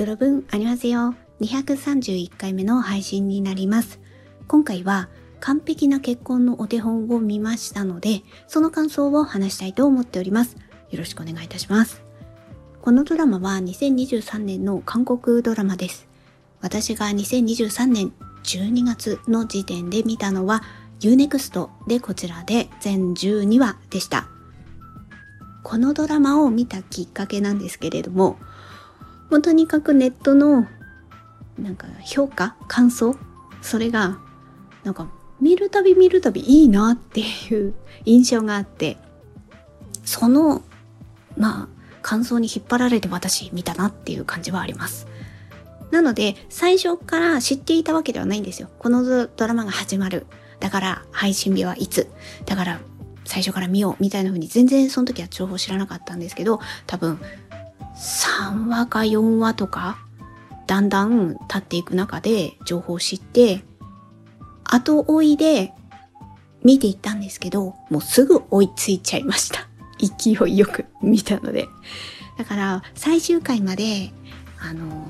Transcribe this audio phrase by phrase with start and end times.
[0.00, 4.00] 여러분 안녕하세요231回目の配信になります
[4.46, 5.08] 今回は
[5.40, 10.56] 完璧な結婚のお手本を見ましたのでその感想を話したいと思っております
[10.90, 12.02] よろしくお願いいたします
[12.82, 16.06] このドラマは2023年の韓国ドラマです
[16.60, 18.12] 私が2023年
[18.44, 20.62] 12月の時点で見たのは
[21.00, 24.28] UNEXT でこちらで全12話でした
[25.62, 28.38] このドラマを見たきっかけなんですけれども
[29.31, 30.67] もうとにかくネットの
[31.57, 33.15] なんか評価感想
[33.61, 34.17] それが
[34.83, 37.73] なんか見るたび見るたびいいなっていう
[38.05, 38.97] 印象があって
[40.03, 40.61] その
[41.37, 41.67] まあ
[42.01, 45.07] 感想に引っ張られて私見たなっていう感じはあります。
[45.91, 48.69] なので最初から知っていたわけではないんですよ。
[48.79, 50.25] このドラマが始まる。
[50.59, 52.09] だから配信日はいつ。
[52.45, 52.79] だから
[53.23, 57.19] 最初から見ようみたいな風に全然その時は情報知らなかったんですけど多分
[58.01, 59.99] 3話か4話とか
[60.65, 63.63] だんだん経っていく中で情報を知って
[64.63, 65.73] 後追いで
[66.63, 69.67] 見ていったんですけどもうすぐ追いついちゃいました。
[70.01, 71.67] 勢いよく見たので。
[72.37, 74.11] だから最終回まで
[74.59, 75.05] あの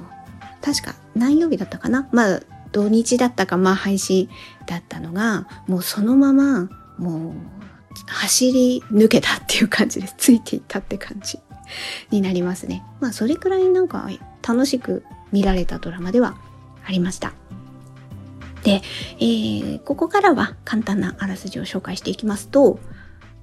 [0.61, 2.09] 確か何曜日だったかな？
[2.11, 2.39] まあ
[2.72, 4.30] 土日だったかまあ配信
[4.66, 7.33] だったのがもうそのままもう
[8.08, 10.16] 走り抜けたっていう感じです。
[10.17, 11.39] ついていったって感じ。
[12.09, 12.83] になりますね。
[13.00, 14.09] まあそれくらいなんか
[14.47, 16.36] 楽しく見られたドラマでは
[16.86, 17.33] ありました。
[18.64, 18.81] で、
[19.19, 22.80] えー、ここからは簡単なあらすじを紹介していきますと、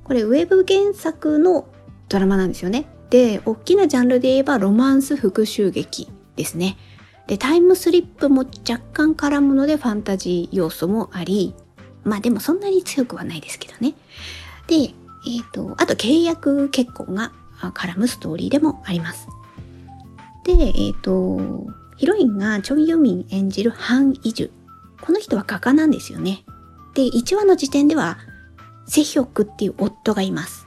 [0.04, 1.66] これウェブ原作の
[2.08, 2.86] ドラマなんですよね。
[3.10, 6.76] で、大きなジャンルで言えばロマンス復讐劇ですね。
[7.26, 11.54] で、タイムスリップも若干絡むのでファンタジー要素もあり、
[12.04, 13.94] まあでもそんなに強くはないですけどね。
[14.66, 19.28] で、えっ、ー、と、あと契約結婚が絡むストーリーでもあります。
[20.44, 24.50] で、えっ、ー、と、ヒロインがチョン・ユミン演じるハン・イジュ。
[25.00, 26.44] この人は画家なんですよね。
[26.94, 28.18] で、1話の時点では、
[28.86, 30.66] セヒョクっていう夫がいます。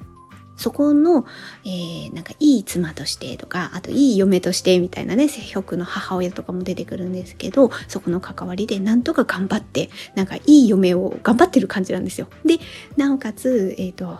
[0.61, 1.25] そこの、
[1.65, 12.27] えー、なんかいい妻としてとか、あといい嫁としてみたいなね、セヒョクの母親とかも出てくるんですけど、そこの関わりでなんとか頑張って、なんかいい嫁を頑張ってる感じなんですよ。
[12.45, 12.59] で、
[12.95, 14.19] なおかつ、えっ、ー、と、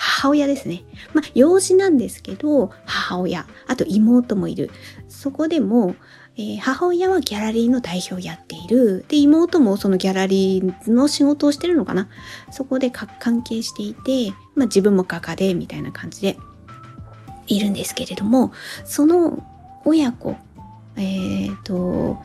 [0.00, 0.84] 母親ですね。
[1.12, 4.70] まあ、養子なんですけど、母親、あと妹もいる。
[5.08, 5.96] そこでも、
[6.36, 9.04] えー、母親はギャラリーの代表をやっている。
[9.08, 12.08] で、妹もそのギャラリーの仕事をしてるのかな。
[12.52, 16.38] そこで関係していて、まあ自分も画家で、みたいな感じで
[17.48, 18.52] いるんですけれども、
[18.84, 19.44] その
[19.84, 20.36] 親子、
[20.94, 22.18] えっ、ー、と、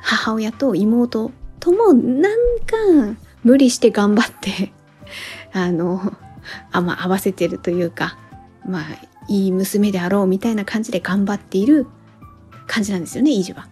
[0.00, 4.72] 母親と妹ともなんか無理して頑張って
[5.52, 6.12] あの、
[6.70, 8.18] あ、まあ合わせてるというか、
[8.66, 8.82] まあ
[9.28, 11.86] いい娘であろうみたいな感じで頑張っている
[12.66, 13.68] 感じなんですよね、イジュは。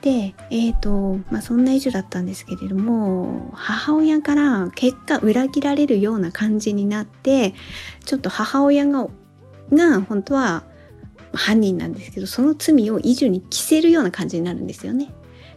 [0.00, 7.54] で、えっ、ー、と、まあ、そんなイジュだったんですけれども、母親から結果裏切られるような感じになって、
[8.04, 9.08] ちょっと母親が、
[9.72, 10.62] が本当は
[11.32, 15.12] 犯人なんですけど、その罪をイジュに着せるような感じになるんですよね。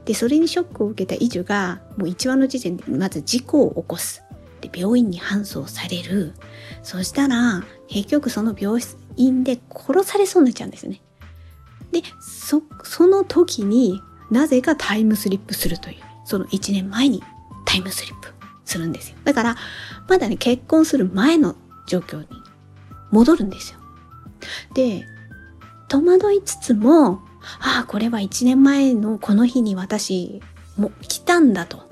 [0.06, 4.24] で、それにショックを受けたイジュが、もう1話の時点でまず事故を起こす。
[4.62, 6.34] で、病院に搬送される。
[6.84, 8.82] そしたら、結局その病
[9.18, 11.02] 院で殺されそうになっちゃうんですよね。
[11.92, 15.96] でそその時になぜかタイムスリップするという。
[16.24, 17.22] その1年前に
[17.66, 18.30] タイムスリップ
[18.64, 19.18] するんですよ。
[19.26, 19.56] だから
[20.08, 21.56] まだね結婚する前の
[21.88, 22.28] 状況に
[23.12, 23.80] 戻るんですよ。
[24.74, 25.06] で
[25.90, 27.20] 戸惑いつつも
[27.60, 30.42] ああこれは1年前のこの日に私
[30.78, 31.90] も来たんだと。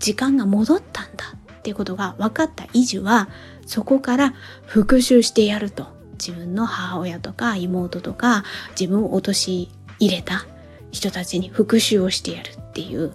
[0.00, 1.37] 時間が戻ったんだ。
[1.58, 3.28] っていうことが分かった以上は
[3.66, 4.34] そこから
[4.66, 5.98] 復讐してやると。
[6.20, 8.42] 自分の母親とか妹とか
[8.78, 9.70] 自分を陥
[10.00, 10.46] れた
[10.90, 13.12] 人たちに復讐をしてやるっていう。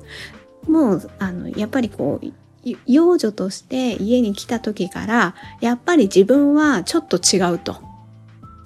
[0.68, 2.28] もうあのやっぱりこう
[2.86, 7.78] 幼女として家に来た時からやっぱり自分はちょっと違うと。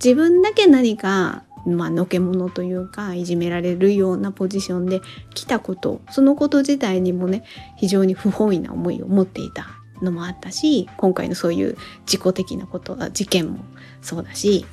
[0.03, 5.01] 自分だけ何かまあ、のけ者というかいじめられるようなポジションで
[5.33, 7.43] 来たことそのこと自体にもね
[7.75, 9.76] 非常に不本意な思いを持っていた。
[10.01, 13.59] のもあったし今回のそういう自己的なこと事件も
[14.01, 14.65] そうだし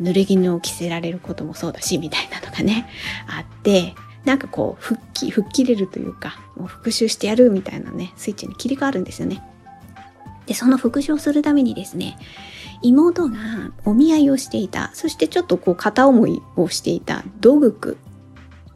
[0.00, 2.88] 濡れ衣を着せられることもそうだしみたいなのがね
[3.26, 9.42] あってなんかこう復帰吹っ切れるというかもう復讐してやるみたいなねスイッチに切り替わるんですよね。
[10.46, 12.16] でその復讐をするためにですね
[12.82, 13.36] 妹が
[13.84, 17.98] お見合いをしていたそしてちょっとこう片思いをしていたドグク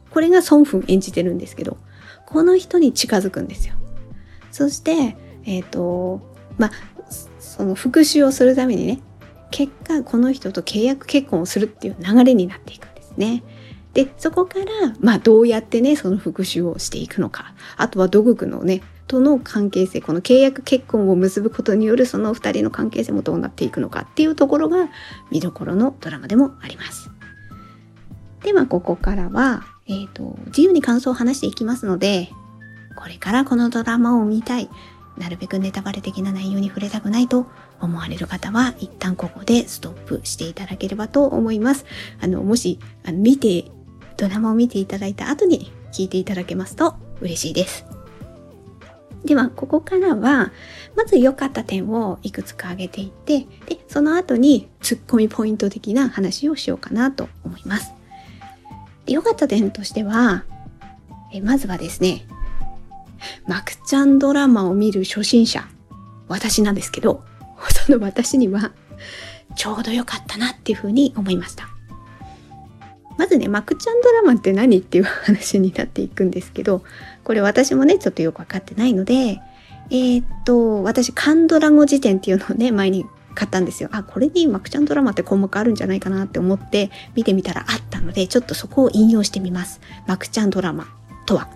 [0.09, 1.77] これがソンフン演じてるんですけど
[2.25, 3.75] この人に近づくんですよ。
[4.51, 5.15] そして
[5.45, 6.21] えっ、ー、と、
[6.57, 6.71] まあ、
[7.39, 8.99] その復讐をするためにね、
[9.51, 13.43] 結果この人と契約結婚をするっていう流れになっていくんですね。
[13.93, 14.65] で、そこから、
[15.01, 17.53] まあどうやってね、その復讐をしていくのか。
[17.75, 24.87] あとは土木のね、との関係性、この契約結婚を結ぶことによるその二人の関係性もどうなっていくのかっていうところが
[25.29, 27.09] 見どころのドラマでもあります。
[28.41, 32.29] では、ここからは、えっ、ー、と、自由に感想を話していきますので、
[32.95, 34.69] これからこのドラマを見たい、
[35.17, 37.47] なるべくネタバレ的な内容に触れたくないと
[37.79, 41.85] 思われる方は、一旦ここでストップしていただければと思います。
[42.21, 43.65] あの、もし、あの見て、
[44.17, 47.85] ドラマを見ていただいた後に聞いていただけますと嬉しいです。
[49.25, 50.51] では、ここからは、
[50.95, 57.93] まず良かった点をいくつか挙げていって、で、その後にツッコミポイント的な話をしようかなと思います。
[59.05, 60.43] で良かった点としては、
[61.33, 62.25] えまずはですね、
[63.47, 65.67] マクちゃんドラマを見る初心者、
[66.27, 67.23] 私なんですけど、
[67.85, 68.71] その私には
[69.55, 71.69] ちょうど良かったなっていうふうに思いました。
[73.17, 76.83] まずね、マクちゃんドラマって何っていう話になっていくんですけど、
[77.23, 79.39] これ私もね、ちょっとよくわかってないので、
[79.91, 83.89] えー、っと、私、カンドラ語辞典っていうのをね、前に買ったんですよ。
[83.91, 89.81] あ、これにマクちゃんドラマって項目あるんじゃないかなって思って見てみたらあったので、ちょっとそこを引用してみます。
[90.07, 90.87] マクちゃんドラマ
[91.25, 91.49] とは、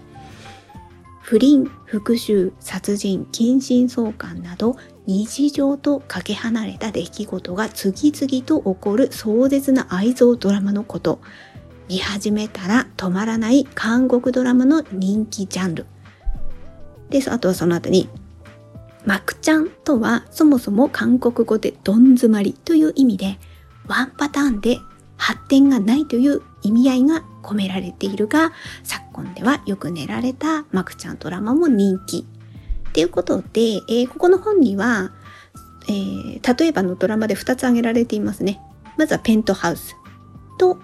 [1.25, 4.77] 不倫、復讐、殺人、近親相関など
[5.07, 11.19] 日常とかけ離れた出来事が次々と起こる壮絶な愛憎ドラマのこと。
[11.89, 15.87] 見始めたら止まらない韓国ドラマの人気ジャンル。
[17.09, 17.31] です。
[17.31, 18.07] あとはその後に、
[19.03, 23.39] マクちゃんとはそもそも韓国語でどん詰まりという意味で、
[23.87, 24.77] ワンパターンで
[25.17, 28.51] 発展がないという意味合いが込められているが、
[28.83, 32.25] 昨今ではよく練られたマクちゃんドラマも人気。
[32.89, 35.11] っていうことで、えー、ここの本には、
[35.89, 38.61] えー、例えばのドラマで2つ挙げられていますね。
[38.97, 39.95] まずはペントハウス
[40.57, 40.79] と、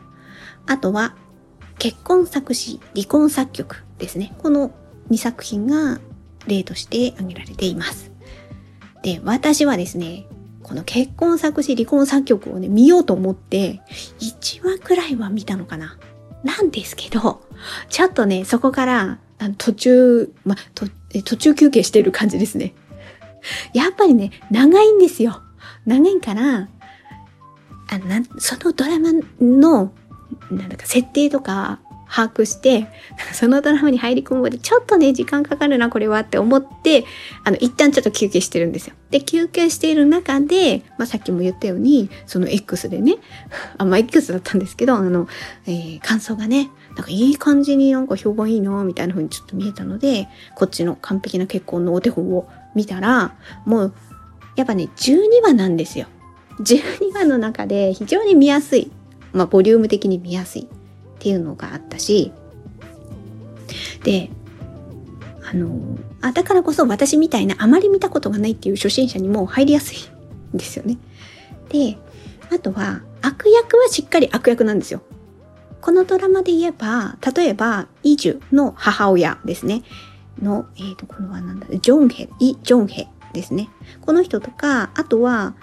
[0.67, 1.15] あとは
[1.79, 4.35] 結婚作詞、離婚作曲ですね。
[4.39, 4.71] この
[5.09, 5.99] 2作品が
[6.47, 8.11] 例として挙げられています。
[9.03, 10.27] で、私はですね、
[10.71, 13.81] この結婚作詞離婚作曲をね、見ようと思って、
[14.21, 15.97] 1話くらいは見たのかな。
[16.45, 17.41] なんですけど、
[17.89, 20.87] ちょっとね、そこから、あの途中、ま、と
[21.25, 22.73] 途中休憩してる感じですね。
[23.73, 25.41] やっぱりね、長いんですよ。
[25.85, 26.69] 長いから、
[27.89, 29.09] あなそのドラマ
[29.41, 29.91] の、
[30.49, 31.81] なんだか設定とか、
[32.13, 32.87] 把握して、
[33.31, 37.05] そのドラマに入り込むまでちょっとね、時間かかるな、これはって思って、
[37.45, 38.95] あの、一旦ちょっと休憩してるんですよ。
[39.11, 43.15] で、休憩している中で、まあ、さっきも言ったように、その X でね、
[43.77, 45.27] あ、まあ、X だったんですけど、あの、
[45.65, 53.35] えー、感想がね、なんかいい感じになんか評判いいな、みたいな風にちょっと見えたので、こっちの完璧な結婚のお手本を見たら、
[53.65, 53.93] もう、
[54.57, 56.07] やっぱね、12話なんですよ。
[56.59, 58.91] 12話の中で非常に見やすい。
[59.31, 60.67] まあ、ボリューム的に見やすい。
[61.21, 62.31] っていうのがあったし、
[64.03, 64.31] で、
[65.47, 69.97] あの、あ、だからこそ私みたいなあまり見たことがないっていう初心者にも入りやすい
[70.55, 70.97] んですよね。
[71.69, 71.99] で、
[72.51, 75.03] あとは悪役はしっかり悪役なんですよ。
[75.79, 79.83] このドラマで言えば、例えば、イジュの母親ですね。
[80.41, 83.69] の、えっ、ー、と、これはなんだ、ジョンヘ、イ・ジョンヘですね。
[84.01, 85.55] この人とか、あとは、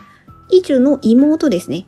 [0.50, 1.87] イジュの妹ですね。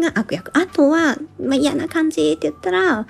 [0.00, 0.50] が悪役。
[0.56, 3.06] あとは、まあ、嫌な感じって言ったら、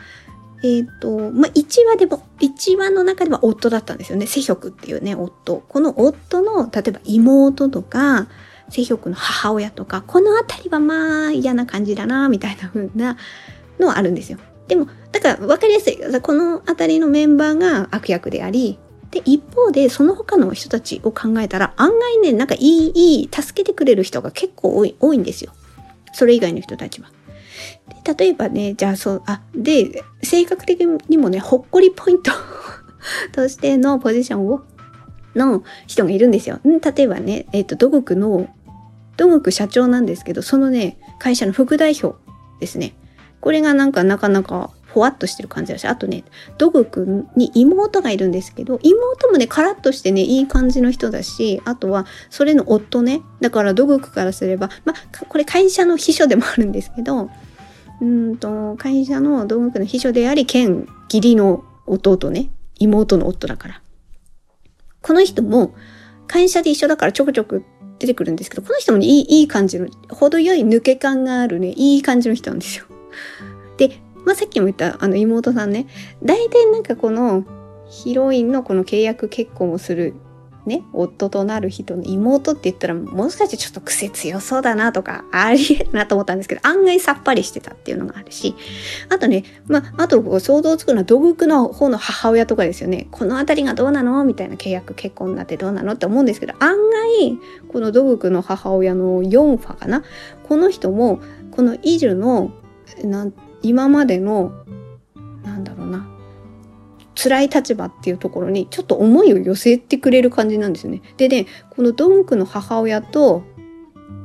[0.63, 4.27] えっ、ー、と、まあ、1話でも、1話の中では夫だったんですよね。
[4.27, 5.63] セヒョクっていうね、夫。
[5.69, 8.29] この夫の、例えば妹とか、
[8.71, 13.17] セヒョクの母親とか、このあたりはまあ嫌な感じだな、みたいな風な
[13.79, 14.39] のはあるんですよ。
[14.67, 15.99] でも、だから分かりやすい。
[16.21, 18.79] このあたりのメンバーが悪役であり、
[19.11, 25.53] で、一方で、その他の人たちを考えたら、案外ね、なんかいい、いい、助けてくれる人が結構多い、多いんですよ。
[26.13, 27.11] それ以外の人たちは。
[28.05, 32.33] で例えばね、じゃあそう、あ、で、性格的にもね、ほっこりポイント
[33.33, 34.63] としてのポジションを、
[35.35, 36.61] の人がいるんですよ。
[36.65, 38.49] 例えばね、えっ、ー、と、土木の、
[39.17, 42.17] 土木社長なんですけど、そのね、会社の副代表
[42.61, 42.95] ですね。
[43.41, 46.25] これがなんかなかなかほわっとしてる感じだし、あとね、
[46.57, 57.31] ドグ君に妹がいるんですけど、妹もね、カラッとしてね、いい感じの人だし、あとは、それの夫ね、だからドグクからすれば、まあ、これ会社の秘書でもあるんですけど、
[58.01, 63.83] うんと、会社のドグクの秘書であり、兼義理の弟ね、妹の夫だから。
[65.03, 65.75] この人も、
[66.27, 67.65] 会社で一緒だからちょくちょく
[67.99, 72.85] 出てくるんですけど、この人も、ね、いい、いい感じの、程よい抜け感があるね、いい感じの人なんですよ。
[73.77, 75.87] で、まあ、さっきも言ったあの妹さんね
[76.23, 77.45] 大体なんかこの
[77.89, 80.15] ヒロインのこの契約結婚をする
[80.67, 88.55] ね、夫となる人の妹って言ったら、もしかしてちょっと癖強そうだなとか、ありえるなと思ったんですけど、案外さっぱりしてたっていうのがあるし、
[89.09, 93.09] あとね、まあ、あと想像つくのは土木の方の母親とかですよね。
[93.11, 97.39] この辺りがどうなのみたいな契約結婚になってどうなのって思うんですけど、案外、
[97.73, 100.05] この土木の母親の4ファかな。
[100.47, 101.21] この人も、
[101.51, 102.53] このイジュの、
[103.05, 104.53] なん今までの、
[105.45, 106.07] なんだろうな、
[107.15, 111.03] 辛い立場っていうところにちょっと思いを寄せてくれる感じなんですよね。
[111.17, 113.43] でね、このドムクの母親と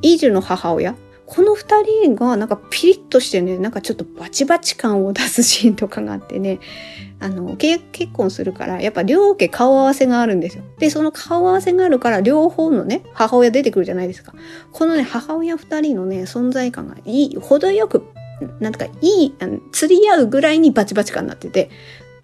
[0.02, 0.94] イージュの母親、
[1.26, 6.60] この二人がなんかピリッとしてね、なんかちょっとバチバチ感を出すシーンとかがあってね、
[7.18, 10.64] あの、契約結婚するから、やっぱ両家顔合わせがあるんですよ。
[10.78, 14.34] で、その顔合わせがあるから、両方のね、母親出てくるじゃないですか。
[14.72, 18.04] このね、母親二人のね、存在感がいい、程よく、
[18.60, 21.70] なんとかいい、あの釣り合うぐらいにバチバチ感になってて、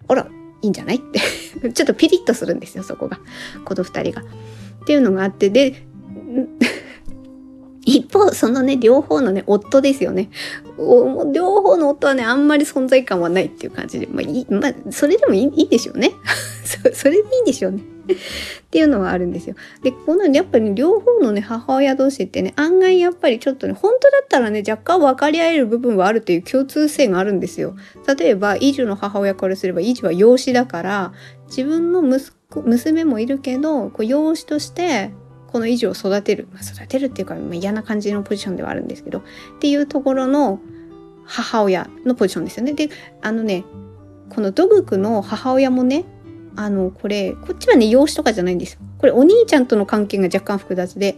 [0.07, 0.27] あら、
[0.61, 1.19] いいんじゃないって
[1.73, 3.19] ちょっとピリッとするんですよ、そこが。
[3.65, 4.21] この二人が。
[4.21, 5.75] っていうのがあって、で、
[7.83, 10.29] 一方、そのね、両方のね、夫ですよね。
[11.33, 16.11] 両方の夫はね、あんまり存在感はないっていう感じで、まあ、いまあ、それでもいいいいでしょうね。
[16.93, 19.55] それでいいんでしょうねっていうのはあるんですよ。
[19.83, 27.75] で、このやっぱり、ね、両方のね、母親同士ってね、案外やっぱりちょっとね、本当だったらね、若干分かり合える部分はあるっていう共通性があるんですよ。
[28.17, 31.13] 例えば、イジュの母親からすれば、イジュは養子だから、
[31.47, 35.11] 自分の息子、娘もいるけど、こう養子として
[35.51, 39.23] この維持を育てる、まあ、育てるっていうか、まあ、嫌な感じのポジションではあるんですけどっ
[39.59, 40.59] ていうところの
[41.25, 42.73] 母親のポジションですよね。
[42.73, 42.89] で
[43.21, 43.63] あのね
[44.29, 46.05] この土木の母親もね
[46.55, 48.79] あのこれこっちはね養子とかじゃないんですよ。
[48.97, 51.17] これお兄ちゃんとの関係が若干複雑で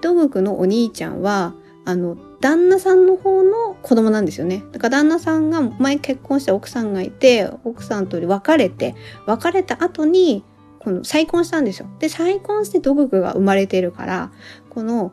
[0.00, 4.62] 土木のお兄ちゃんはあの旦那さんの方の子供なんですよね。
[4.72, 8.94] だから旦那さんが前結婚した奥さんがいて奥さんと別れて
[9.26, 10.44] 別れた後に
[10.80, 11.88] この再婚したんですよ。
[11.98, 14.32] で、再婚して土木が生まれてるから、
[14.70, 15.12] この、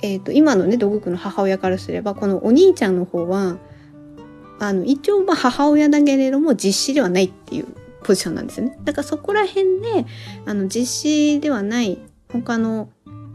[0.00, 3.58] えっ、ー、と、今のね、土木の母親からすれば、このお兄ちゃんの方は、
[4.60, 7.66] あの、一応まあ母親だけれども実子ではないっていう
[8.02, 8.78] ポジションなんですよね。
[8.84, 10.06] だからそこら辺で、
[10.46, 11.98] あの、実施ではない
[12.32, 12.88] 他の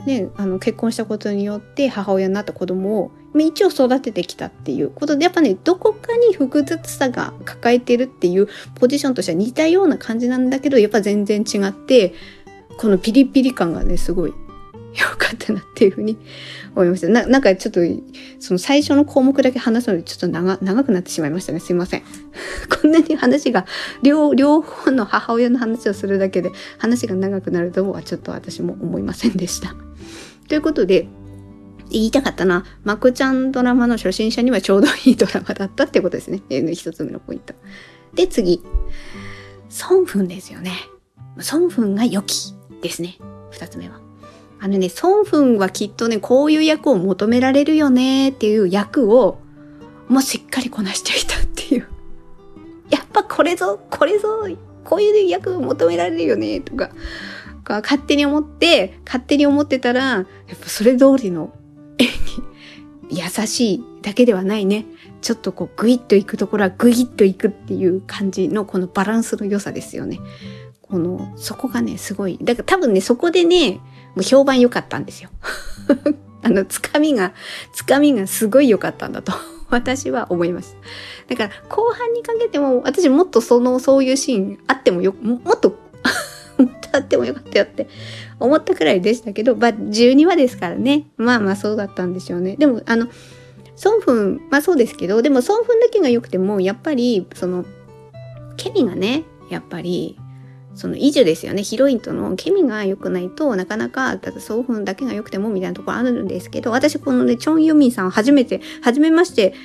[0.06, 12.14] ね、あの結婚したことによって母親になった子供を一応育ててきたっていうことでやっぱねどこかに複雑さが抱えてるっていうポジションとしては似たような感じなんだけどやっぱ全然違って
[12.78, 14.34] このピリピリ感がねすごい
[14.96, 16.17] 良かったなっていうふうに
[16.75, 17.10] 思いました。
[17.10, 17.82] ななんかちょっと
[18.39, 21.60] その最初の項目だけ話すのでちょっと長くなってしまいましたね。
[21.60, 22.03] すいません。
[22.82, 23.65] こんなに話が
[24.01, 29.75] 両両方の母親の話をするだけで話が長くなるとはちょっと私も思いませんでした。
[30.48, 31.08] ということで、
[31.89, 32.65] 言いたかったな。
[32.84, 36.41] まこちゃんドラマの初心者にはちょうどいいドラマだったってことですね。
[36.50, 37.53] えー、一つ目のポイント。
[38.13, 38.62] で、次。
[39.89, 40.72] 孫ンですよね。
[41.51, 43.17] 孫ンが良きですね。
[43.51, 44.07] 二つ目は。
[44.60, 49.40] あのね、孫ンはきっとね、こういう役を求められるよねっていう役を、
[50.08, 51.88] もうしっかりこなしていたっていう。
[52.90, 54.48] やっぱこれぞ、これぞ、
[54.84, 56.90] こういう役を求められるよねとか、
[57.64, 60.26] か勝手に思って、勝手に思ってたら、やっ
[60.60, 61.54] ぱそれ通りの
[62.00, 62.08] 演
[63.10, 64.86] 技、優しいだけではないね。
[65.22, 70.20] ちょっとこうグイッといくところはグイッといくっていう感じのこのバランスの良さですよね。
[70.89, 72.38] この、そこがね、すごい。
[72.41, 73.79] だから多分ね、そこでね、
[74.15, 75.29] もう評判良かったんですよ。
[76.44, 77.34] あの、つかみが、
[77.74, 79.34] つかみがすごい良かったんだと。
[79.70, 80.77] 私は思います。
[81.27, 85.77] だから後半にかけても私もっとそのそういうシーンあってもよ もっと
[86.94, 87.88] あってもよかったよって
[88.39, 91.08] 思ったくらいでしたけど、まあ、12話ですからね。
[91.17, 92.56] まあまあそうだったんでしょうね。
[92.56, 93.08] でも、あの、
[93.75, 97.65] ソンフン、まあそうですけど、でもソンフンだけが良くても、やっぱり、その、
[98.56, 100.17] ケミがね、やっぱり、
[100.77, 101.63] そのイジュですよね。
[101.63, 109.55] ヒロインとのケミが良くないとなかなか、ただソンフンだけが良くてもみたいなところあるんですけど、私このね、チョン・ユミンさん初めて、初めまして、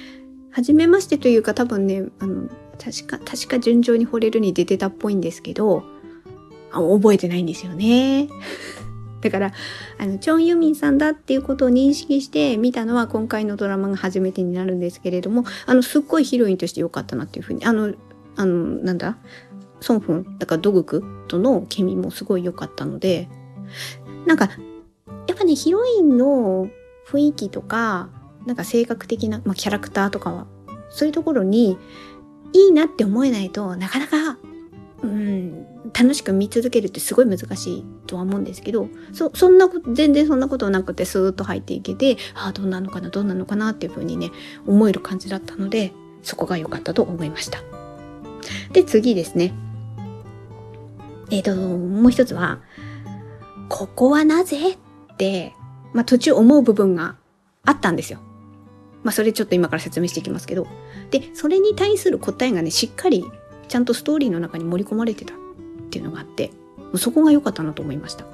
[0.51, 2.49] 初めましてというか多分ね、あの、
[2.83, 5.85] 確か、確か順調に惚れるに出てたっぽいんですけど、
[6.73, 8.29] 覚えてないんですよね。
[9.21, 9.53] だから、
[9.99, 17.93] あの、チョン・ユミンさんだっていうことを認識して見たのは今回のドラマが初めてになるんですけれども、あの、すっごいヒロインとして良かったなっていうふうに、あの、
[18.35, 19.19] あの、なんだ？
[19.83, 23.29] ソンフン、だからドグクとのケミもすごい良かったので、
[24.27, 24.49] なんか、
[25.27, 26.69] やっぱね、ヒロインの
[27.07, 28.09] 雰囲気とか、
[28.47, 30.47] なんか性格的な、まあ、キャラクターとかは、
[30.91, 31.79] そういうところに
[32.53, 34.39] いいなって思えないとなかなか
[35.03, 44.31] うん、楽しく見続けるってすごい難しいとは思うんですけど、そ、そんなこと、全然そんなことなくてスーッと入っていけて、ああ、どうなのかな、どうなのかなっていうふうにね、
[44.67, 47.59] 思える感じだったので、そこが良かったと思いました。
[48.73, 49.53] で、次ですね。
[51.33, 52.61] えっ、ー、と、もう一つは、
[53.71, 54.73] ここはなぜ？
[54.73, 54.77] っ
[55.17, 55.55] て、
[55.95, 57.17] まあ途中思う部分が
[57.65, 58.21] あったんですよ。
[59.03, 60.67] まあそれちょっと今から説明していきますけど。
[61.11, 63.25] で、それに対する答えがね、しっかり
[63.67, 65.37] ちゃんとストーリーの中に盛り込まれてたっ
[65.91, 66.51] ていうのがあって、
[66.97, 68.27] そこが良かったなと思いました。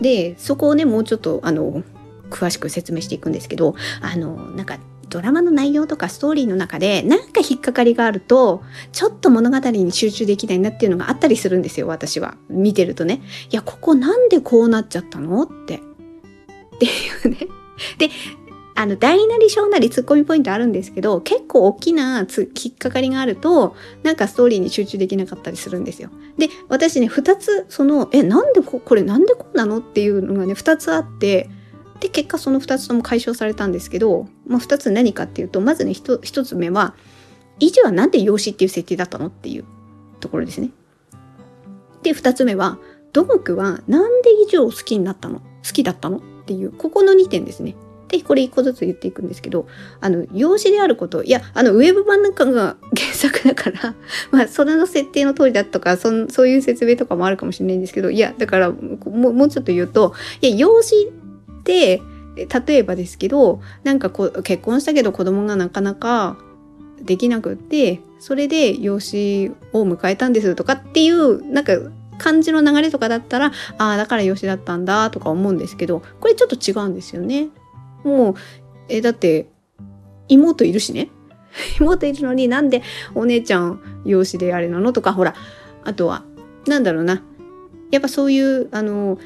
[0.00, 1.84] で、そこをね、もうちょっと、あの、
[2.28, 13.22] 詳しく説明していくんですけど、あの、なんか、ドラマの内容とかストーリーの中でなんか引っかかりがあるとちょっと物語に集中できないなっていうのがあったりするんですよ私は見てるとね。
[13.50, 15.76] いやここなんでこうなっちゃったのって。
[15.76, 16.88] ってい
[17.24, 17.38] うね。
[17.98, 18.10] で
[18.76, 26.10] あの、大なり小なりツッコミポイントあるんですけど、結構大きなつ引っかかりがあると、なんかストーリーに集中できなかったりするんですよ。
[26.38, 31.48] で、私ね、二つ、その、え、なんでこ、これなんでこうなのっていうのがね、二つあって、
[32.00, 36.94] で、結果その2つとも解消されたんですけど、まあ、2つ何かっていうと、まずね、1, 1つ目は、
[37.60, 39.64] 維持はなんで養子っていう設定だったのっていう
[40.20, 40.70] ところですね。
[42.02, 42.78] で、2つ目は、
[43.12, 45.38] 土木はなんで以上好きになったの？
[45.38, 47.76] 好きだったのっていう、ここの2点ですね。
[48.08, 49.66] で、これ1個ずつ言っていくんですけど、
[50.00, 53.94] あの、養子であること、いや、あの、ウェブ版なんかが原作だから、
[54.30, 61.12] まあ、それの設定の通りだとか、そそういう説明とかもあるかもしれないんですけど、いや、だから、もうちょっと言うと、いや、養子
[61.64, 62.02] って
[62.36, 66.36] 例えばですけどなんかこ結婚したけど子供がなかなか
[67.00, 71.72] できなくってそれで養子を迎えたんですとかっていうなんか
[72.18, 77.48] 感じの流れとかだったらああだから養子だったんだとか思うんですけどこれちょっと違うんですよね。
[78.04, 78.34] もう
[78.88, 79.48] えだって
[80.28, 81.08] 妹いるしね
[81.80, 82.82] 妹いるのになんで
[83.14, 85.34] お姉ちゃん養子であれなのとかほら
[85.84, 86.22] あとは
[86.66, 87.22] なんだろうな
[87.90, 89.18] やっぱそういうあの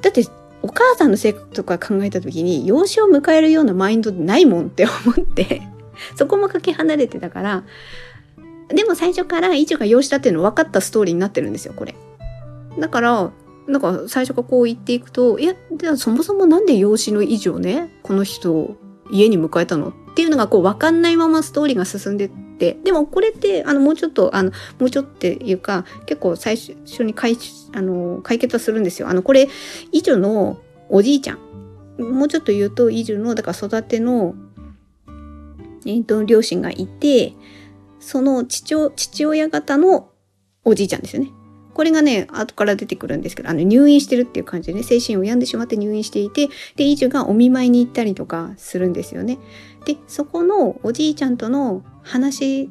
[0.00, 0.24] だって
[0.62, 5.62] お母さんの性格とか考えた時に養子を迎えるようなマインドないもんって思って
[6.16, 7.64] そこもかけ離れてたから
[8.68, 11.94] でも最初からイチが養子だっていうの分かったストーリーになってるんですよこれ。
[12.78, 13.30] だから
[13.66, 18.76] なんか最初からこう言っていくといやじゃあそもそもなんで養子の以上ねこの人を
[19.10, 19.88] 家に迎えたの？
[19.88, 27.36] っていうのがこう分かんないままストーリーが進んでってでもこれってあのもうちょっとあのもうちょっとっていうか結構最初に解
[27.72, 29.08] あの解決はするんですよ。
[29.08, 29.48] あのこれ
[29.92, 31.38] イジュのおじいちゃん
[31.98, 34.34] もうちょっと言うとイジュのだから育ての、
[35.86, 37.32] えーと、両親がいて
[37.98, 40.10] その父父親方の
[40.64, 41.30] おじいちゃんですよね。
[41.78, 49.38] これがね、後から出てくるんですけど、あの、入院してるっていう感じでね、精神を病んでしまって入院していて、で、イジュがお見舞いに行ったりとかするんですよね。
[49.84, 52.68] で、そこのおじいちゃんとの話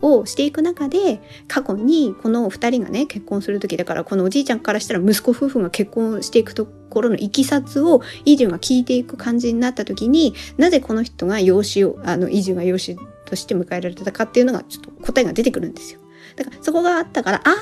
[0.00, 16.00] をしていく中で過去にこの2人がね結婚する時だからこのおじいちゃんからしたら息子夫婦が結婚していくところのいきさつをイジュが聞いていく感じになった時になぜこの人が養子をあのイジュが養子として迎えられたかっていうのがちょっと答えが出てくるんですよ。
[16.36, 17.54] だからそこがあったから、あ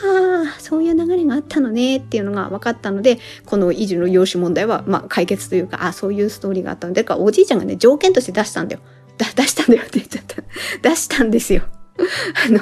[0.56, 8.82] あ、そういう流れがあったのねっていうのが分かったので、この維持の容姿問題は、まあ、解決というか、あそういうストーリーがあったので、だからおじいちゃんがね、条件として出したんだよ。
[9.16, 10.42] だ出したんだよって言っちゃった。
[10.88, 11.62] 出したんですよ。
[12.46, 12.60] あの、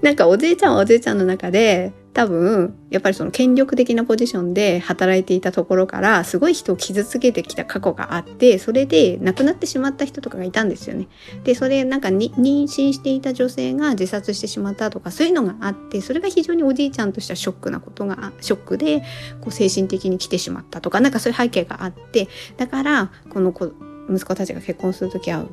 [0.00, 11.08] なんかおじいちゃんはおじいちゃんの中で多分やっぱりその権力的なポジションで働いていたところからすごい人を傷つけてきた過去があってそれで亡くなってしまった人とかがいたんですよね。
[11.44, 19.02] でそれなんか妊娠していた女性が自殺してしまったとかそういうのがあってそれが非常におじいちゃんとしてはショックなことがショックで
[19.40, 23.72] こう精神的に来てしまったとかなんかそういう背景があってだからこの子
[24.10, 25.46] 息子たちが結婚する時は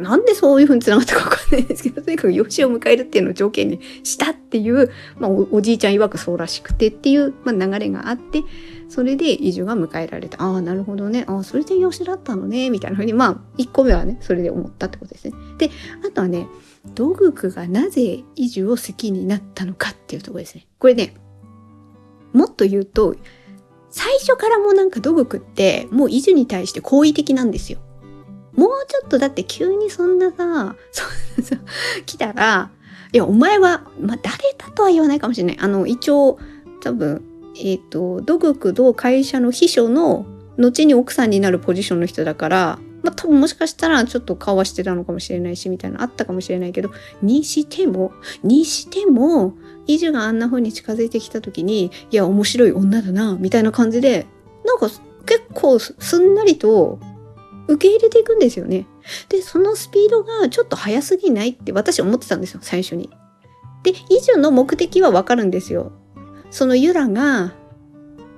[0.00, 8.42] なんでそういうふうに繋がったかわかんないんですけど、とにかく養子を迎えるっていうのを条件にしたっていう、まあお、じいちゃん曰くそうらしくてっていう、まあ、流れがあって、
[8.88, 10.42] それで移住が迎えられた。
[10.42, 11.24] ああ、なるほどね。
[11.28, 12.70] ああ、それで養子だったのね。
[12.70, 15.34] みたいなふうに、まあ、一個目はね、それで思ったってことですね。
[15.58, 15.70] で、
[16.06, 16.48] あとはね、
[16.94, 20.66] 土偶がなぜ移住を好きになったのかっていうとこですね。
[20.78, 21.14] これね、
[22.32, 23.14] もっと言うと、
[23.90, 27.80] 最初からもなんか土偶ってもう移住に対して好意的なんですよ。
[28.56, 31.04] もうちょっとだって急にそんなさ、そ
[31.38, 31.60] うそう、
[32.06, 32.70] 来たら、
[33.12, 35.56] いや、お前は、まあ、誰だとは言わないかもしれない。
[35.60, 36.38] あの、一応、
[36.82, 37.22] 多分、
[37.56, 40.26] えっ、ー、と、土木と会社の秘書の、
[40.58, 46.90] 後に奥さんになるポジションの人だから、まあ、多分もしかしたらちょっと顔はしてたのかもしれないし、みたいなあったかもしれないけど、
[47.22, 49.54] にしても、にしても、
[49.86, 54.26] イジュがあんな風に近づいてきた時に、いや、面白い女だな、みたいな感じで、
[54.64, 54.88] なんか
[55.26, 56.98] 結構すんなりと
[57.74, 58.86] 受け入れていくんですよね。
[59.28, 63.10] で、そのスピードがちょっと速すぎないって私思ってたんですよ、最初に。
[63.82, 65.92] で、以上の目的はわかるんですよ。
[66.50, 67.52] そのユラが、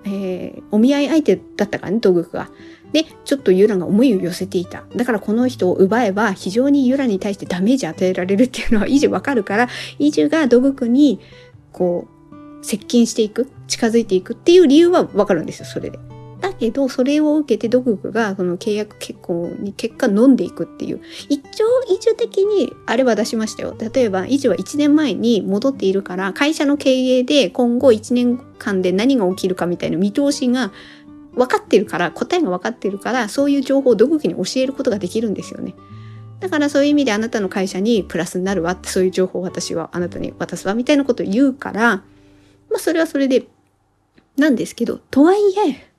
[0.05, 2.51] えー、お見合い相手だったからね、道具が。
[2.93, 4.85] で、ちょっとユラが思いを寄せていた。
[4.95, 9.69] だからこの人を奪えば非常にユラに対してダメージ与えられるっていうのはイジュわかるから、
[9.99, 11.21] イジュが土木に、
[11.73, 15.99] こう、接近していく、近づいていくっていう理由はわかるんですよ、それで。
[16.43, 21.01] だけど、それを受けて、ドククが、その契約結婚に結果飲んでいくっていう。
[21.29, 23.77] 一応、移住的に、あれは出しましたよ。
[23.79, 30.73] 例えば、移住は1年前に戻っているから、会社の経営で今後1年間で何が起きるかみたいな見通しが
[31.37, 35.77] 分かってるから、答えが分かってるから、そういう情報をドククに教えることができるんですよね。
[36.41, 42.03] だからそういう意味であなたの会社にプラスになるわって、そういう情報を私はあなたに渡すわみたいなことを言うから、
[42.69, 43.47] まあそれはそれで、
[44.37, 45.92] なんですけど、とはいえ、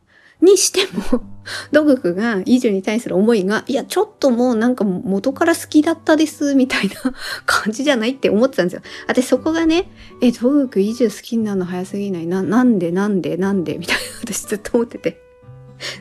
[0.43, 0.82] にして
[1.13, 1.23] も、
[1.71, 7.13] ドグクがイジュに対する思いが、いや、ちょっともうなんか元から好きだったです、みたいな
[7.45, 8.82] 感じじゃないって思ってたんですよ。
[9.08, 9.89] 私そこがね、
[10.21, 15.21] え、ドグクイジュ好きになるの早すぎないな、なんでなんでなんでみたいな私ずっと思ってて。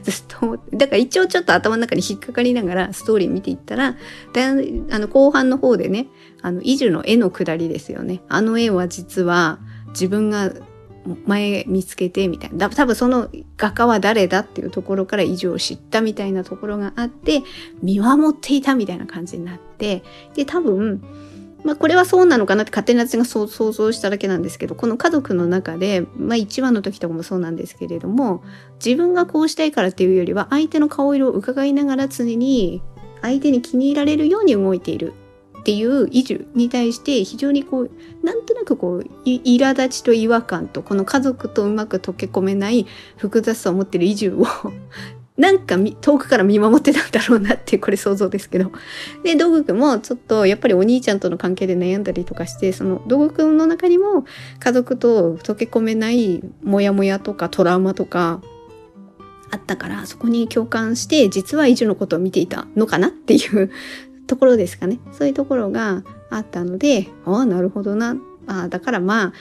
[0.03, 0.77] ずっと思って。
[0.77, 3.97] だから一応ちょっと頭の中に引っかかりながらストーリー見ていったら、
[4.33, 6.07] だあの後半の方でね、
[6.41, 8.23] あの、イジュの絵の下りですよね。
[8.29, 10.53] あの絵は実は自分が
[11.27, 12.71] 前見つけてみたいな。
[12.71, 17.43] 多分その画家は誰だっていうところから以上知ったみたいなところがあって、
[17.83, 20.03] 見守っていたみたいな感じになって、
[20.35, 21.03] で、多分、
[21.65, 28.43] まあこれはそうなのかなって勝手に私が想像しただけなんですけど、この家族の中で、まあ1話の時とかもそうなんですけれども、
[28.85, 32.83] 自分がこうしたいからっていうよりは、相手の顔色を伺いながら常に
[33.23, 35.15] 相手に気に入られるように動いている
[35.63, 37.91] っていう移住に対して非常にこう
[38.25, 42.85] なんとなくこう苛立ちと違和感とこの家族とうまく溶け込めない
[43.17, 44.45] 複雑さを持ってる移住を
[45.39, 48.71] なんか遠くから見守ってたんだろうなってこれ想像ですけど。
[49.25, 54.27] で、ドグ君もちょっとやっぱりお兄ちゃんとの関係で悩んだりとかして、そのドグ君の中にも
[54.59, 58.43] 家族と溶け込めないモヤモヤとかトラウマとか
[59.53, 63.71] あったからそこに共感して実は移住のことを見ていたのかなっていう
[64.27, 64.99] ところですかね。
[65.13, 68.17] そういうところがあったので、ああ、なるほどな。
[68.47, 69.33] あ、だからまあ、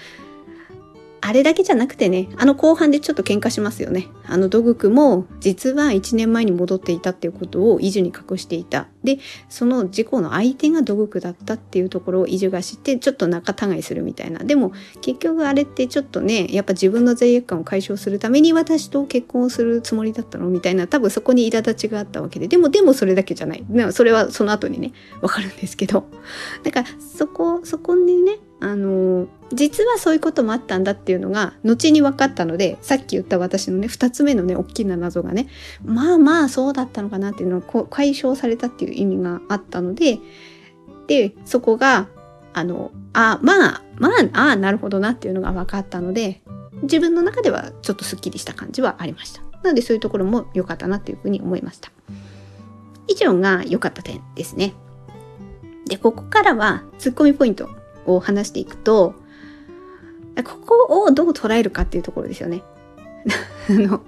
[1.23, 4.07] あれだけじゃなくてね、あの後半でちょっと喧嘩しますよね。
[4.25, 8.87] あの土偶も実は1年前に戻っていたっていうことをイジュに隠していた。
[9.03, 14.39] で、その事故の相手が土偶だったっていうところをイジュが知ってちょっと仲違いするみたいな。
[14.39, 20.87] でも結局あれってちょっとね、やっぱ自分の罪悪感を解消するために私と結婚するつもりだったのみたいな。
[20.87, 22.47] 多分そこに苛立ちがあったわけで。
[22.47, 23.65] でも、でもそれだけじゃない。
[23.91, 26.05] それはその後にね、わかるんですけど。
[26.63, 35.47] だからそこ、そこにね、あの実はそういうこともあったんだっていうのが後に分かったのでさっき言った私のね2つ目のね大きな謎がね
[35.83, 40.19] まあまあそうだったのかなっていうのを解消されたっていう意味があったので
[41.07, 42.07] でそこが
[42.53, 46.41] あのあまあまあああなるほどなっていうのが分かったので
[46.83, 49.41] 自分の中ではちょっとすっきりした感じはありました。
[49.63, 51.91] なのでそういうところも良かったなっていうふうに思いました。
[53.07, 54.73] 以上が良かった点ですね。
[55.87, 57.69] で、ここからはツッコミポイント
[58.05, 59.13] を話していくと、
[60.43, 62.63] ここをどう捉えるかっていうところですよね。
[63.69, 64.01] あの、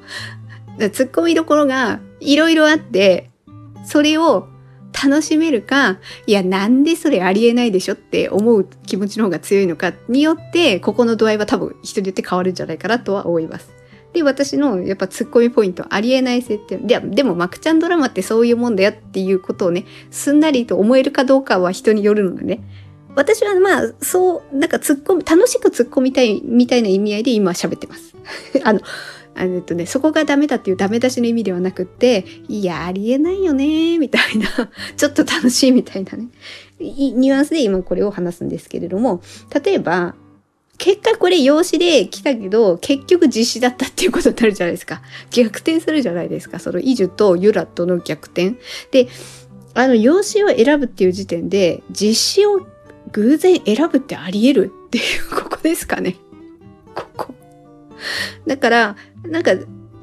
[0.77, 3.29] 突っ込みどころがいろいろあって、
[3.85, 4.47] それを
[5.03, 13.73] 楽しめるか、いや、なんでそれありえないでしょって思う気持ちの方が強いのかによって、ここの度合いは多分人によって変わるんじゃないかなとは思います。
[14.13, 16.77] で、私のやっぱ突っ込みポイント、ありえない設定。
[16.77, 22.61] ででも、マクちゃんドラマってそういうもんだよっていうことをね、すんなりと思えるかどうかは人によるのでね。
[23.15, 28.15] 私はまあ、そう、なんか突っ込み、楽しく突っ込みたいみたいな意味合いで今喋ってます。
[28.63, 28.79] あの、
[29.35, 34.47] あの、とね、そこがダメだっていうダメ出しの意味ではなくって、いや、ありえないよね、みたいな、
[34.95, 36.27] ちょっと楽しいみたいなね、
[36.79, 39.21] ニュアンスで今これを話すんですけれども、
[39.63, 40.15] 例えば、
[40.77, 45.01] 結果これ用紙で来たけど、結局実施だったっていうことになるじゃないですか。
[45.31, 46.59] 逆転するじゃないですか。
[46.59, 48.55] そのイジュとユラとの逆転。
[48.91, 49.07] で、
[49.75, 52.67] あの、用紙を選ぶっていう時点で、実施を
[53.11, 56.17] 偶然選ぶってあり得るっていうここですかね。
[56.95, 57.33] ここ。
[58.45, 59.51] だから、なんか、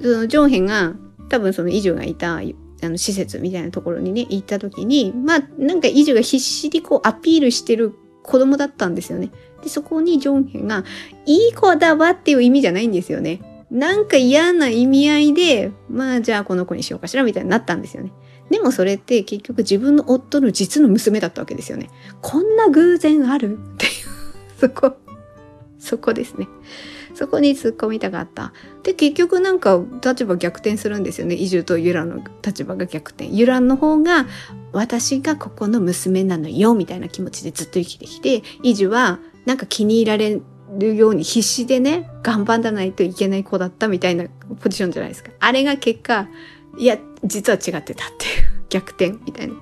[0.00, 0.94] そのジョンヘンが
[1.28, 2.42] 多分そのイジュがいたあ
[2.88, 9.30] の施設みたいなところにね、行った時に、まあ、なんかイジュが必死にこうアピールしてる子供だったんですよね。
[9.62, 10.84] で、そこにジョンヘンが、
[11.26, 13.40] いい子だわっていう意味じゃないんですよね。
[13.70, 18.12] なんか嫌な意味合いで、まあじゃあこの子にしようかしらみたいになったんですよね。
[18.50, 21.88] でもそれって結局自分の夫の実の娘だったわけですよね。
[22.20, 23.92] こんな偶然あるっていう、
[24.58, 24.96] そこ、
[25.78, 26.48] そこですね。
[27.20, 28.54] そこに突っ込みたかった。
[28.82, 31.34] で、結局なんか立場逆転するんですよね。
[31.34, 33.26] 移住とユラの立場が逆転。
[33.26, 34.24] ユラの方が
[34.72, 40.40] 私がここの娘なのよみたいな気持ちでずっと生きてきて、移住はなんか気に入られ
[40.78, 44.24] るように必死でね、頑張らないといけない子だったみたいな
[44.62, 45.30] ポジションじゃないですか。
[45.40, 46.26] あれが結果、
[46.78, 49.54] いや、実は違ってたっていう 逆転みたいな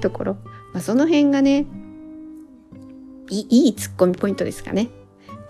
[0.00, 0.38] ところ。
[0.72, 1.66] まあ、その辺がね
[3.30, 4.88] い、いいツッコミポイントですかね。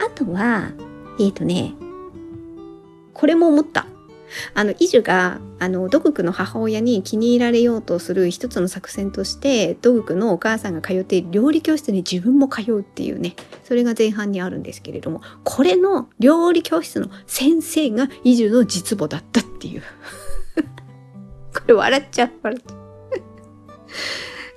[0.07, 0.72] あとは、
[1.20, 1.74] えっ、ー、とね、
[3.12, 3.87] これも思った。
[4.54, 19.83] あの、イジュが、あの、ドグの母親に気に入られようとする一つの作戦として、ドグのお母さんが通っている料理教室に自分も通うっていうね、それが前半にあるんですけれども、これの料理教室の先生がイジュの実母だったっていう。
[21.52, 22.80] これ笑っちゃう、笑っちゃう。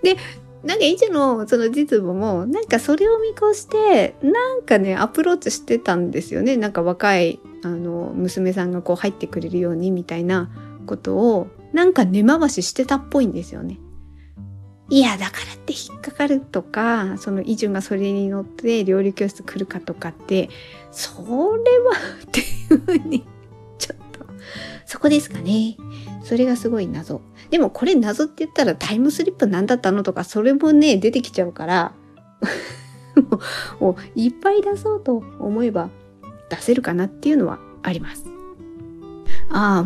[0.06, 0.18] で、
[0.64, 10.50] なんかイジュのその実母もなんかそれを見越してなんかねアプローチしてたんですよねなんか若いあの娘さんがこう入ってくれるようにみたいな
[10.86, 13.80] ことをなんか根回ししてたっぽいんですよね。
[14.90, 20.50] いやだからって引っかかるとかそのイジュがそれに乗って料理教室来るかとかって
[20.92, 23.26] それはっていうふうに
[23.80, 24.26] ちょっと
[24.86, 25.78] そこですかね
[26.24, 31.94] それがすごい謎でもこれ謎って言ったらタイムスリップ何だったのとかそれもね出てきちゃうから
[33.80, 35.90] もういっぱい出そうと思えば
[36.50, 38.26] 出せるかなっていうのはあります。
[39.50, 39.86] あ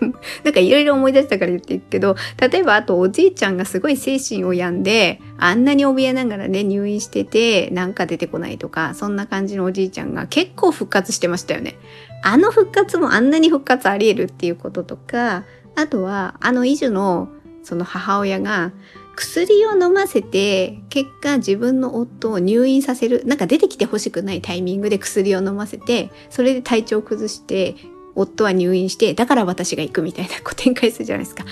[0.44, 11.76] なんかいろいろ思い出したから言ってるけど、例えばあとおじいちゃんがすごい精神を病んで、あんなに怯えながらね、入院してて、なんか出てこないとか、そんな感じのおじいちゃんが結構復活してましたよね。
[12.22, 15.44] あの復活もあんなに復活あり得るっていうこととか、
[15.76, 17.28] あとは、あのイジュの
[17.62, 18.72] その母親が、
[19.16, 27.76] 薬を飲ませて、結果自分の夫を入院させる、なんか出てきてほしくないタイミングで薬を飲ませて、それで体調を崩して、
[28.14, 31.44] 夫は入院して、だから私が行くみたいなこう展開するじゃないですか。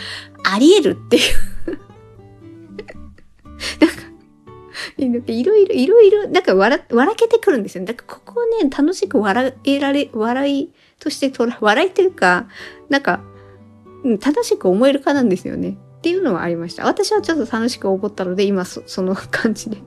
[0.44, 1.78] あり得るっていう
[5.10, 7.86] なんか、いろいろ、いろいろ、なんか笑、笑けてくるんですよね。
[7.86, 12.48] だからここをね、楽しく笑えられ、笑いとしてとら、笑いというか、
[12.88, 13.20] なんか、
[14.04, 15.76] うん、正しく思えるかなんですよね。
[15.98, 16.84] っていうのはありました。
[16.84, 19.78] 私はちょっと楽しく思ったので、今そその感じで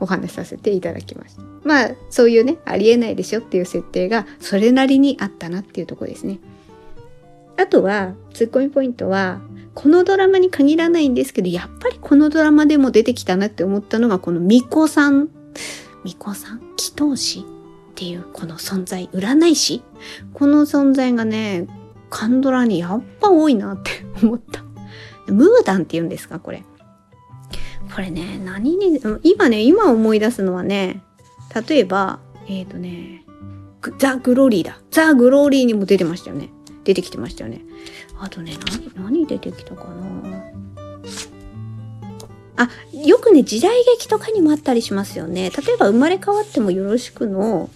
[0.00, 1.42] お話しさせていただきました。
[1.64, 6.38] まあ、そういうね、ありえないでしょっていう設定がそれなりにあったなっていうとこですね。
[7.56, 9.40] あとは、ツッコミポイントは、
[9.74, 15.28] このドラマに限らないんですけど、やっぱりこのドラマでも出てきたなって思ったのが、この巫女さん、
[16.04, 16.60] 巫女さん？
[16.76, 17.42] 祈祷師っ
[17.94, 19.82] ていうこの存在、占い師？
[20.32, 21.66] この存在がね、
[22.08, 23.90] カンドラにやっぱ多いなって
[24.22, 24.64] 思った。
[25.30, 26.64] ムーダンって言うんですかこれ。
[27.94, 31.02] これね、何に、今ね、今思い出すのはね、
[31.68, 33.24] 例えば、えっ、ー、とね、
[33.98, 34.78] ザ・グローリーだ。
[34.90, 36.50] ザ・グローリーにも出てましたよね。
[36.84, 37.62] 出てきてましたよね。
[38.18, 38.52] あとね、
[38.94, 39.90] 何、何出てきたかな
[42.56, 45.50] あ、よくね、時代劇とかにもあったりしますよね。
[45.50, 47.70] 例えば、生まれ変わってもよろしくの、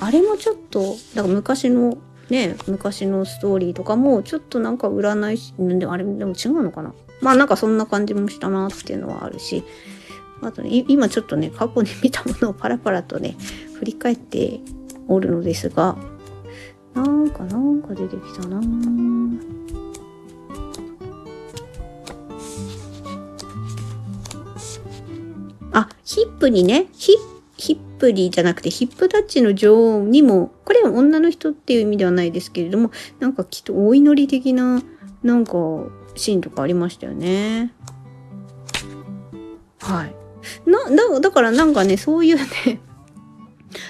[0.00, 1.96] あれもちょっと、だから昔の
[2.28, 9.64] ね、昔のストーリーとかも、ちょっとなんか占い師、でもあれでも違うのかなまあなんかそんな感じもしたなっていうのはあるし、
[10.42, 13.36] あとね、今ちょっとね、過去に見たものをパラパラとね、
[13.78, 14.60] 振り返って
[15.08, 15.96] おるのですが、
[16.94, 18.60] なんかなんか出てきたな。
[25.74, 34.82] あ、ヒップにね、ヒッヒップリーじゃなくてヒップタッチの女王にも、これは女の人っていう意味ではないですけれども、なんかきっとお祈り的な、
[35.22, 35.52] なんか
[36.14, 37.72] シーンとかありましたよね。
[39.80, 40.14] はい。
[40.68, 42.80] な、だ、だからなんかね、そういうね、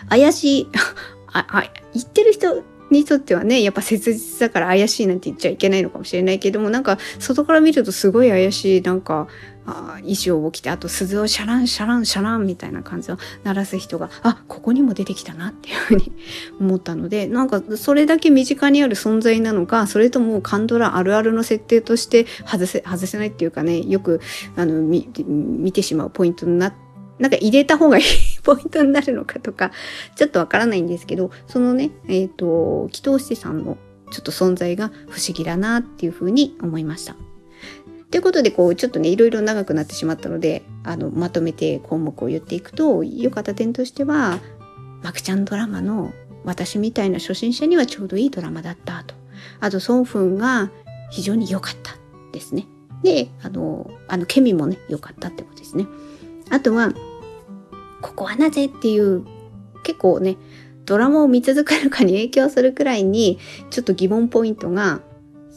[0.08, 0.68] 怪しい、
[1.32, 9.28] あ、あ、言ってる人にとってはね、やっぱ切実だから怪しいなんて言っちゃいけないのかもしれないけども、なんか外から見るとすごい怪しい、なんか、
[9.66, 16.12] あ衣装を着てあと鈴をシャランシャランシャランみたいな感じを鳴らす人があここにも出てきたなっていうふうに
[16.61, 24.20] 思ったので なんかそれだけ身近にある存在なのかそれとも韓ドラあるあるの設定として外せ外せないっていうかねよく
[24.57, 25.05] あの見
[25.72, 28.05] てしまうポイントになってなんか入れた方がいい
[28.42, 29.70] ポイントになるのかとか、
[30.16, 33.79] ちょっとわからないんですけど、そのね、えっ、ー、と、祈祷師さんの
[34.11, 37.14] ちょっと存在が不思議だなっていうふうに思いました。
[38.12, 44.38] ということで、こう、ちょっとね、いろいろ長くなってしまったので、あの、まとめて項目を言っていくと、良かった点としては、
[45.03, 46.12] マクちゃんドラマの
[46.44, 49.14] 私みたいな初心者にはちょうどいいドラマだったと。
[49.61, 50.70] あと、ソンフンが
[51.11, 51.94] 非常に良かった
[52.33, 52.66] ですね。
[53.03, 55.87] で、あの、あの、ケミもね、良かったってことですね。
[56.51, 56.92] あとは、
[58.03, 59.25] ここはなぜっていう、
[59.85, 60.37] 結構ね、
[60.85, 63.38] ドラマを見続けるかに影響するくらいに、
[63.70, 65.01] ちょっと疑問ポイントが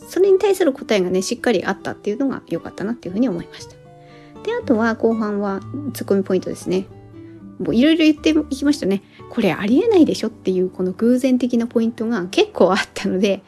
[0.07, 3.75] それに対する答えがね、しっかりあったっていうのが良かったなっていうふうに思いました。
[4.43, 5.61] で、あとは後半は
[5.93, 6.87] ツッコミポイントですね。
[7.59, 9.01] もういろいろ言っていきましたね。
[9.29, 13.43] これありえないでしょっていうこの偶然的なポイントが結構あったので、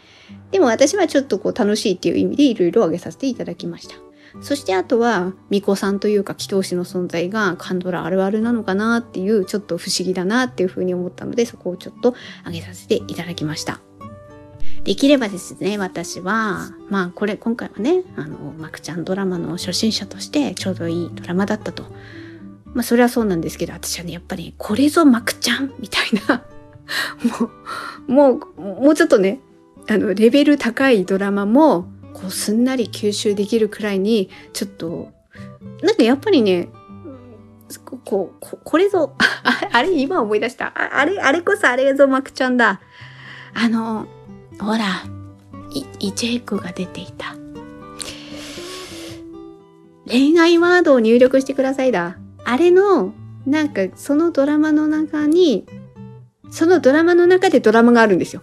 [0.51, 3.95] でも私はちょっとこう楽しいっていう意味でいろいろ挙げさせていただきました。
[4.41, 13.81] そしてあとは、巫女さんというか祈祷師の存在がカンドラあるあるなのかなっていう、ちょっと不思議だなっていうふうに思ったので、そこをちょっと挙げさせていただきました。
[14.87, 21.83] できればですね、私は、まあこれ今回はね、あの、マクちゃんドラマの初心者としてちょうどいいドラマだったと。
[22.73, 26.41] まあそれはそうなんですけど、私はね、やっぱりこれぞマクちゃんみたいな、
[27.37, 27.51] も
[28.07, 29.41] う、もう、もうちょっとね、
[29.89, 35.11] あの、レベル高いドラマも、こうすんなり吸収できるくらいに、ちょっと、
[35.83, 36.69] なんかやっぱりね、
[38.05, 39.17] こう、ここれぞ、
[39.69, 40.71] あれ今思い出した。
[40.73, 42.79] あれ、あれこそあれぞマクちゃんだ。
[43.53, 44.07] あの、
[44.59, 45.03] ほら、
[45.99, 47.35] イチェイクが出ていた。
[50.07, 52.17] 恋愛ワードを入力してくださいだ。
[52.45, 53.13] あれの、
[53.45, 55.65] なんかそのドラマの中に、
[56.49, 58.41] そのドラマの中でドラマがあるんですよ。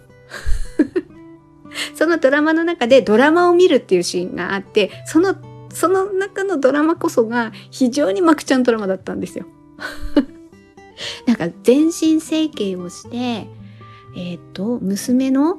[1.95, 5.35] そのドラマの中でドラマを見るっていうシーンがあって、その、
[5.69, 9.45] その中のドラマこそが非常にマクちゃんドラマだったんですよ。
[11.25, 15.57] なんか全身整形をして、えっ、ー、と、娘の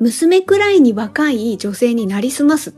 [0.00, 2.74] 娘くらいに若い女性になりすます。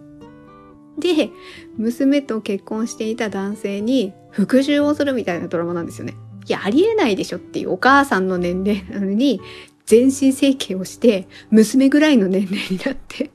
[0.98, 1.30] で、
[1.78, 6.14] 娘と結婚していた男性に復讐をするみたいなドラマなんですよね。
[6.46, 9.40] いや、ありえないでしょっていうお母さんの年齢なのに、
[9.86, 13.28] 全身整形をして、娘ぐらいの年齢になってっ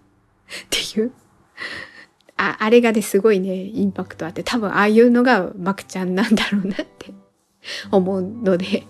[0.69, 1.12] ていう。
[2.36, 7.13] あ、あれがね、すごいね、インパクトあって、多分ああいうのがマクちゃんなんだろうなって
[7.91, 8.84] 思うので。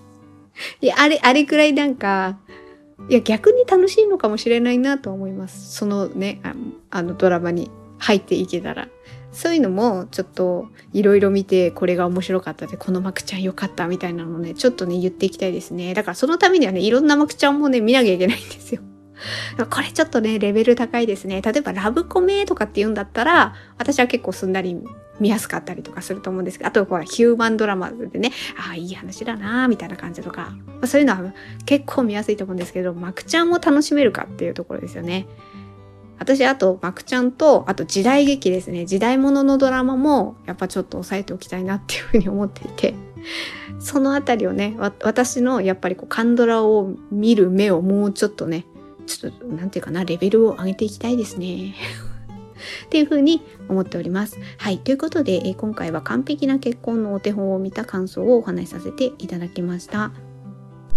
[0.82, 2.40] いや、あれ、あれくらいなんか、
[3.10, 5.76] いや逆に楽しいのかもしれないなと思います。
[5.76, 6.42] そのね
[6.90, 8.88] あのドラマに入っていけたら。
[9.32, 15.94] そういうのもちょっといろいろ見てこれが面白かったでこのマクちゃん良かったみたいなのねちょっとね言っていきたいですね。
[15.94, 18.82] だからそのためにはねいろんなマクちゃんもね見なきゃいけないんですよ。
[19.70, 21.42] これちょっとねレベル高いですね。
[21.42, 24.76] 例えばラブコメとかって言うんだったら私は結構すんなり
[25.20, 31.34] 見やすかったりとかすると思うんですけど、あとほらヒューマンドラマでね、ああ、いい話だなみたいな感じとか、まあ、そういうのは
[31.66, 35.28] 結構見やすいと思うんですけど、マクちゃんを楽しめるかっていうところですよね。
[36.20, 38.86] 私、あと、マクちゃんと、あと時代劇ですね。
[38.86, 42.96] 時代物のドラマも、やっぱちょっと押さえておきたいなっていうふうに思っていて、
[43.80, 48.66] そのあたりをね、私のやっぱりこう、カンドラを見る目をもうちょっとね、
[49.06, 51.76] ちょっと、なんていうかな、レベルを上げていきたいですね。
[52.86, 54.38] っていうふうに思っております。
[54.58, 54.80] はい。
[54.80, 60.12] ということで、え、今回は完璧な結婚のお手本を見た感想をお話しさせていただきました。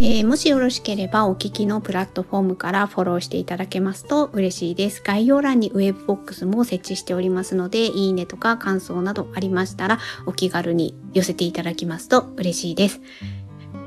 [0.03, 5.03] えー、もしよろしければお聞きのプラットフォームからフォローしていただけますと嬉しいです。
[5.05, 13.03] 概要欄にウェブボックスも設置しておりますので、いいねとか感想などありましたらお気軽に寄せていただきますと嬉しいです。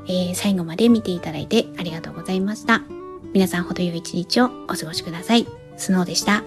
[0.06, 2.82] えー、最後まで見ていただいてありがとうございました。
[3.32, 5.48] 皆さんほど良い一日をお過ごしください。
[5.76, 6.44] スノーでした。